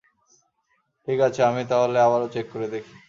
ঠিক 1.07 1.19
আছে, 1.27 1.41
আমি 1.43 1.63
তাহলে 1.71 1.97
আবারও 2.01 2.27
চেক 2.33 2.45
করে 2.53 2.67
দেখি! 2.73 2.93